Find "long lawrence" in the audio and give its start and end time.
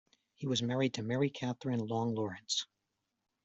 1.79-2.65